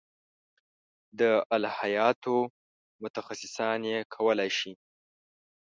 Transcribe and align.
د 1.19 1.21
الهیاتو 1.55 2.35
متخصصان 3.03 3.79
یې 3.91 3.97
کولای 4.15 4.49
شي. 4.59 4.71